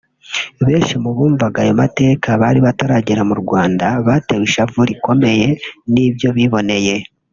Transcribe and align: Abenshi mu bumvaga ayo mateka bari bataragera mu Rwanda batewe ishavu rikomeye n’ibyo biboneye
Abenshi 0.61 0.93
mu 1.03 1.11
bumvaga 1.17 1.57
ayo 1.63 1.73
mateka 1.81 2.27
bari 2.41 2.59
bataragera 2.67 3.21
mu 3.29 3.35
Rwanda 3.41 3.85
batewe 4.07 4.43
ishavu 4.49 4.79
rikomeye 4.89 5.47
n’ibyo 5.93 6.29
biboneye 6.37 6.95